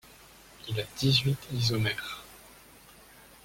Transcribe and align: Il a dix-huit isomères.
Il 0.67 0.79
a 0.79 0.83
dix-huit 0.97 1.37
isomères. 1.53 2.23